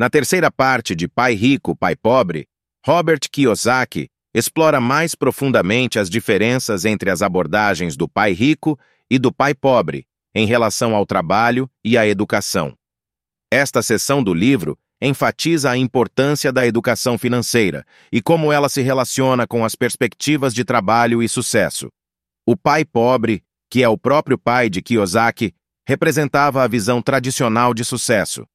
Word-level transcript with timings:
Na 0.00 0.08
terceira 0.08 0.50
parte 0.50 0.96
de 0.96 1.06
Pai 1.06 1.34
Rico, 1.34 1.76
Pai 1.76 1.94
Pobre, 1.94 2.48
Robert 2.86 3.20
Kiyosaki 3.30 4.08
explora 4.32 4.80
mais 4.80 5.14
profundamente 5.14 5.98
as 5.98 6.08
diferenças 6.08 6.86
entre 6.86 7.10
as 7.10 7.20
abordagens 7.20 7.98
do 7.98 8.08
pai 8.08 8.32
rico 8.32 8.80
e 9.10 9.18
do 9.18 9.30
pai 9.30 9.54
pobre 9.54 10.06
em 10.34 10.46
relação 10.46 10.96
ao 10.96 11.04
trabalho 11.04 11.70
e 11.84 11.98
à 11.98 12.06
educação. 12.06 12.72
Esta 13.52 13.82
seção 13.82 14.24
do 14.24 14.32
livro 14.32 14.78
enfatiza 15.02 15.70
a 15.70 15.76
importância 15.76 16.50
da 16.50 16.66
educação 16.66 17.18
financeira 17.18 17.84
e 18.10 18.22
como 18.22 18.50
ela 18.50 18.70
se 18.70 18.80
relaciona 18.80 19.46
com 19.46 19.66
as 19.66 19.74
perspectivas 19.74 20.54
de 20.54 20.64
trabalho 20.64 21.22
e 21.22 21.28
sucesso. 21.28 21.90
O 22.46 22.56
pai 22.56 22.86
pobre, 22.86 23.44
que 23.68 23.82
é 23.82 23.88
o 23.90 23.98
próprio 23.98 24.38
pai 24.38 24.70
de 24.70 24.80
Kiyosaki, 24.80 25.52
representava 25.86 26.62
a 26.62 26.66
visão 26.66 27.02
tradicional 27.02 27.74
de 27.74 27.84
sucesso. 27.84 28.46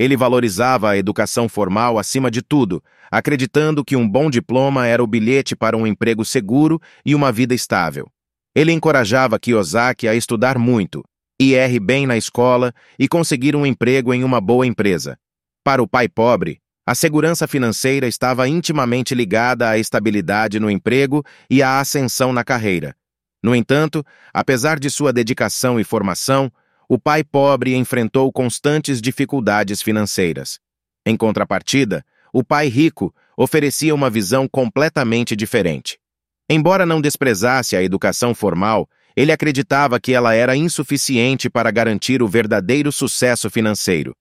Ele 0.00 0.16
valorizava 0.16 0.88
a 0.88 0.96
educação 0.96 1.46
formal 1.46 1.98
acima 1.98 2.30
de 2.30 2.40
tudo, 2.40 2.82
acreditando 3.10 3.84
que 3.84 3.96
um 3.96 4.08
bom 4.08 4.30
diploma 4.30 4.86
era 4.86 5.04
o 5.04 5.06
bilhete 5.06 5.54
para 5.54 5.76
um 5.76 5.86
emprego 5.86 6.24
seguro 6.24 6.80
e 7.04 7.14
uma 7.14 7.30
vida 7.30 7.54
estável. 7.54 8.08
Ele 8.54 8.72
encorajava 8.72 9.38
Kiyosaki 9.38 10.08
a 10.08 10.14
estudar 10.14 10.56
muito, 10.56 11.04
ir 11.38 11.78
bem 11.80 12.06
na 12.06 12.16
escola 12.16 12.72
e 12.98 13.06
conseguir 13.06 13.54
um 13.54 13.66
emprego 13.66 14.14
em 14.14 14.24
uma 14.24 14.40
boa 14.40 14.66
empresa. 14.66 15.18
Para 15.62 15.82
o 15.82 15.86
pai 15.86 16.08
pobre, 16.08 16.62
a 16.86 16.94
segurança 16.94 17.46
financeira 17.46 18.08
estava 18.08 18.48
intimamente 18.48 19.14
ligada 19.14 19.68
à 19.68 19.76
estabilidade 19.76 20.58
no 20.58 20.70
emprego 20.70 21.22
e 21.50 21.62
à 21.62 21.78
ascensão 21.78 22.32
na 22.32 22.42
carreira. 22.42 22.96
No 23.42 23.54
entanto, 23.54 24.02
apesar 24.32 24.80
de 24.80 24.88
sua 24.88 25.12
dedicação 25.12 25.78
e 25.78 25.84
formação, 25.84 26.50
o 26.92 26.98
pai 26.98 27.22
pobre 27.22 27.76
enfrentou 27.76 28.32
constantes 28.32 29.00
dificuldades 29.00 29.80
financeiras. 29.80 30.58
Em 31.06 31.16
contrapartida, 31.16 32.04
o 32.32 32.42
pai 32.42 32.66
rico 32.66 33.14
oferecia 33.36 33.94
uma 33.94 34.10
visão 34.10 34.48
completamente 34.48 35.36
diferente. 35.36 36.00
Embora 36.48 36.84
não 36.84 37.00
desprezasse 37.00 37.76
a 37.76 37.82
educação 37.82 38.34
formal, 38.34 38.88
ele 39.14 39.30
acreditava 39.30 40.00
que 40.00 40.12
ela 40.12 40.34
era 40.34 40.56
insuficiente 40.56 41.48
para 41.48 41.70
garantir 41.70 42.24
o 42.24 42.28
verdadeiro 42.28 42.90
sucesso 42.90 43.48
financeiro. 43.48 44.12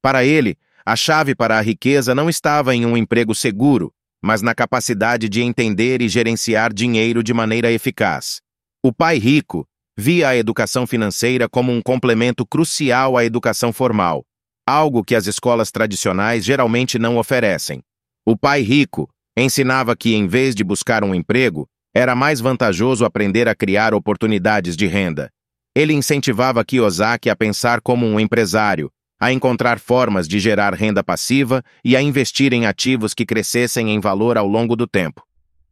Para 0.00 0.24
ele, 0.24 0.56
a 0.82 0.96
chave 0.96 1.34
para 1.34 1.58
a 1.58 1.60
riqueza 1.60 2.14
não 2.14 2.30
estava 2.30 2.74
em 2.74 2.86
um 2.86 2.96
emprego 2.96 3.34
seguro, 3.34 3.92
mas 4.22 4.40
na 4.40 4.54
capacidade 4.54 5.28
de 5.28 5.42
entender 5.42 6.00
e 6.00 6.08
gerenciar 6.08 6.72
dinheiro 6.72 7.22
de 7.22 7.34
maneira 7.34 7.70
eficaz. 7.70 8.40
O 8.82 8.94
pai 8.94 9.18
rico 9.18 9.68
via 9.96 10.28
a 10.28 10.36
educação 10.36 10.86
financeira 10.86 11.48
como 11.48 11.72
um 11.72 11.80
complemento 11.80 12.44
crucial 12.44 13.16
à 13.16 13.24
educação 13.24 13.72
formal, 13.72 14.24
algo 14.66 15.04
que 15.04 15.14
as 15.14 15.26
escolas 15.26 15.70
tradicionais 15.70 16.44
geralmente 16.44 16.98
não 16.98 17.16
oferecem. 17.16 17.80
O 18.26 18.36
pai 18.36 18.62
rico 18.62 19.08
ensinava 19.36 19.94
que, 19.96 20.14
em 20.14 20.26
vez 20.26 20.54
de 20.54 20.64
buscar 20.64 21.04
um 21.04 21.14
emprego, 21.14 21.66
era 21.94 22.14
mais 22.14 22.40
vantajoso 22.40 23.04
aprender 23.04 23.48
a 23.48 23.54
criar 23.54 23.94
oportunidades 23.94 24.76
de 24.76 24.86
renda. 24.86 25.30
Ele 25.76 25.92
incentivava 25.92 26.64
Kiyosaki 26.64 27.30
a 27.30 27.36
pensar 27.36 27.80
como 27.80 28.06
um 28.06 28.18
empresário, 28.18 28.90
a 29.20 29.32
encontrar 29.32 29.78
formas 29.78 30.26
de 30.26 30.38
gerar 30.40 30.74
renda 30.74 31.04
passiva 31.04 31.62
e 31.84 31.96
a 31.96 32.02
investir 32.02 32.52
em 32.52 32.66
ativos 32.66 33.14
que 33.14 33.24
crescessem 33.24 33.90
em 33.90 34.00
valor 34.00 34.36
ao 34.36 34.46
longo 34.46 34.74
do 34.74 34.86
tempo. 34.86 35.22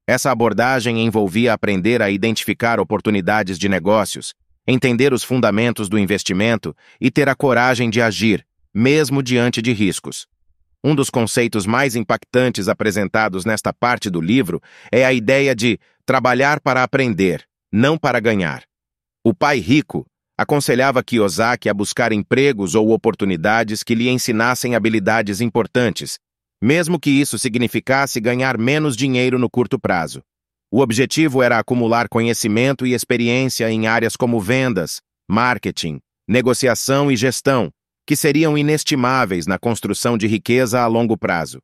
Essa 0.06 0.32
abordagem 0.32 1.04
envolvia 1.04 1.52
aprender 1.52 2.02
a 2.02 2.10
identificar 2.10 2.80
oportunidades 2.80 3.56
de 3.56 3.68
negócios, 3.68 4.34
entender 4.66 5.12
os 5.12 5.22
fundamentos 5.22 5.88
do 5.88 5.98
investimento 5.98 6.74
e 7.00 7.10
ter 7.10 7.28
a 7.28 7.34
coragem 7.34 7.88
de 7.88 8.02
agir, 8.02 8.44
mesmo 8.74 9.22
diante 9.22 9.62
de 9.62 9.72
riscos. 9.72 10.26
Um 10.82 10.94
dos 10.94 11.08
conceitos 11.08 11.66
mais 11.66 11.94
impactantes 11.94 12.68
apresentados 12.68 13.44
nesta 13.44 13.72
parte 13.72 14.10
do 14.10 14.20
livro 14.20 14.60
é 14.90 15.04
a 15.04 15.12
ideia 15.12 15.54
de 15.54 15.78
trabalhar 16.04 16.60
para 16.60 16.82
aprender, 16.82 17.44
não 17.72 17.96
para 17.96 18.18
ganhar. 18.18 18.64
O 19.24 19.32
pai 19.32 19.60
rico 19.60 20.04
aconselhava 20.36 21.04
Kiyosaki 21.04 21.68
a 21.68 21.74
buscar 21.74 22.10
empregos 22.10 22.74
ou 22.74 22.90
oportunidades 22.90 23.84
que 23.84 23.94
lhe 23.94 24.08
ensinassem 24.08 24.74
habilidades 24.74 25.40
importantes, 25.40 26.18
mesmo 26.62 27.00
que 27.00 27.10
isso 27.10 27.38
significasse 27.38 28.20
ganhar 28.20 28.56
menos 28.56 28.96
dinheiro 28.96 29.38
no 29.38 29.50
curto 29.50 29.78
prazo. 29.78 30.22
O 30.70 30.80
objetivo 30.80 31.42
era 31.42 31.58
acumular 31.58 32.08
conhecimento 32.08 32.86
e 32.86 32.94
experiência 32.94 33.68
em 33.70 33.86
áreas 33.86 34.16
como 34.16 34.40
vendas, 34.40 35.00
marketing, 35.28 36.00
negociação 36.26 37.10
e 37.10 37.16
gestão, 37.16 37.70
que 38.06 38.14
seriam 38.14 38.56
inestimáveis 38.56 39.46
na 39.46 39.58
construção 39.58 40.16
de 40.16 40.26
riqueza 40.26 40.80
a 40.80 40.86
longo 40.86 41.18
prazo. 41.18 41.58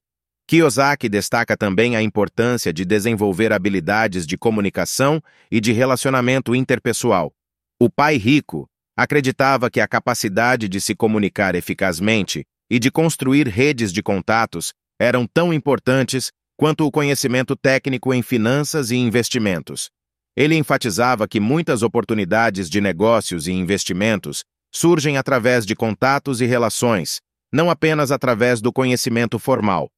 Kiyosaki 0.47 1.09
destaca 1.09 1.56
também 1.56 1.94
a 1.94 2.03
importância 2.03 2.72
de 2.72 2.84
desenvolver 2.84 3.53
habilidades 3.53 4.26
de 4.26 4.36
comunicação 4.36 5.22
e 5.50 5.60
de 5.60 5.72
relacionamento 5.72 6.54
interpessoal, 6.54 7.32
o 7.80 7.88
pai 7.88 8.16
rico 8.16 8.69
acreditava 8.97 9.70
que 9.70 9.80
a 9.80 9.86
capacidade 9.86 10.69
de 10.69 10.80
se 10.80 10.97
comunicar 10.97 11.54
eficazmente 11.54 12.44
e 12.69 12.80
de 12.80 12.91
construir 12.91 13.47
redes 13.47 13.92
de 13.92 14.03
contatos 14.03 14.72
eram 14.98 15.26
tão 15.26 15.53
importantes 15.53 16.31
quanto 16.56 16.84
o 16.84 16.91
conhecimento 16.91 17.54
técnico 17.54 18.12
em 18.12 18.20
finanças 18.20 18.91
e 18.91 18.97
investimentos. 18.97 19.91
Ele 20.36 20.56
enfatizava 20.56 21.28
que 21.28 21.41
muitas 21.41 21.82
oportunidades 21.82 22.69
de 22.69 22.81
negócios 22.81 23.47
e 23.47 23.53
investimentos 23.53 24.44
surgem 24.72 25.16
através 25.16 25.64
de 25.64 25.75
contatos 25.75 26.41
e 26.41 26.47
relações, 26.47 27.20
não 27.53 27.70
apenas 27.70 28.10
através 28.10 28.60
do 28.60 28.72
conhecimento 28.72 29.38
formal. 29.38 29.88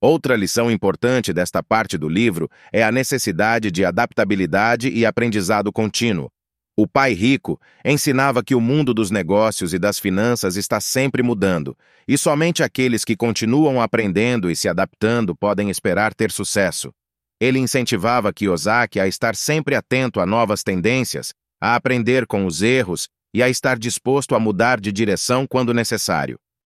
Outra 0.00 0.36
lição 0.36 0.70
importante 0.70 1.32
desta 1.32 1.62
parte 1.62 1.96
do 1.96 2.08
livro 2.08 2.48
é 2.72 2.82
a 2.82 2.90
necessidade 2.90 3.70
de 3.70 3.84
adaptabilidade 3.84 4.88
e 4.88 5.06
aprendizado 5.06 5.72
contínuo. 5.72 6.28
O 6.76 6.86
pai 6.86 7.12
rico 7.12 7.60
ensinava 7.84 8.42
que 8.42 8.54
o 8.54 8.60
mundo 8.60 8.94
dos 8.94 9.10
negócios 9.10 9.74
e 9.74 9.78
das 9.78 9.98
finanças 9.98 10.56
está 10.56 10.80
sempre 10.80 11.22
mudando, 11.22 11.76
e 12.08 12.16
somente 12.16 12.62
aqueles 12.62 13.04
que 13.04 13.14
continuam 13.14 13.80
aprendendo 13.80 14.50
e 14.50 14.56
se 14.56 14.68
adaptando 14.68 15.36
podem 15.36 15.68
esperar 15.68 16.14
ter 16.14 16.30
sucesso. 16.30 16.90
Ele 17.38 17.58
incentivava 17.58 18.32
Kiyosaki 18.32 18.98
a 19.00 19.06
estar 19.06 19.36
sempre 19.36 19.74
atento 19.74 20.18
a 20.18 20.24
novas 20.24 20.62
tendências, 20.62 21.32
a 21.60 21.74
aprender 21.74 22.26
com 22.26 22.46
os 22.46 22.62
erros 22.62 23.08
e 23.34 23.42
a 23.42 23.50
estar 23.50 23.78
disposto 23.78 24.34
a 24.34 24.40
mudar 24.40 24.80
de 24.80 24.90
direção 24.90 25.46
quando 25.46 25.74
necessário. 25.74 26.38